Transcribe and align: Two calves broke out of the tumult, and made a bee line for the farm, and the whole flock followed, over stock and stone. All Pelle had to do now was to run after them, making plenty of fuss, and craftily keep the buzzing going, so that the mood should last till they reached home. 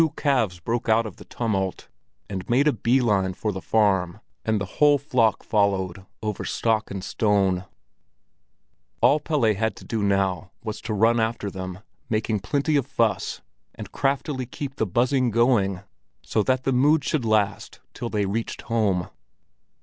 Two 0.01 0.09
calves 0.17 0.59
broke 0.59 0.89
out 0.89 1.05
of 1.05 1.17
the 1.17 1.25
tumult, 1.25 1.87
and 2.27 2.49
made 2.49 2.67
a 2.67 2.73
bee 2.73 2.99
line 3.01 3.35
for 3.35 3.51
the 3.51 3.61
farm, 3.61 4.19
and 4.43 4.59
the 4.59 4.65
whole 4.81 4.97
flock 4.97 5.43
followed, 5.43 6.07
over 6.23 6.43
stock 6.43 6.89
and 6.89 7.03
stone. 7.03 7.65
All 9.01 9.19
Pelle 9.19 9.53
had 9.53 9.75
to 9.75 9.85
do 9.85 10.01
now 10.01 10.49
was 10.63 10.81
to 10.81 10.95
run 10.95 11.19
after 11.19 11.51
them, 11.51 11.81
making 12.09 12.39
plenty 12.39 12.75
of 12.77 12.87
fuss, 12.87 13.41
and 13.75 13.91
craftily 13.91 14.47
keep 14.47 14.77
the 14.77 14.87
buzzing 14.87 15.29
going, 15.29 15.81
so 16.23 16.41
that 16.41 16.63
the 16.63 16.73
mood 16.73 17.03
should 17.03 17.23
last 17.23 17.79
till 17.93 18.09
they 18.09 18.25
reached 18.25 18.63
home. 18.63 19.07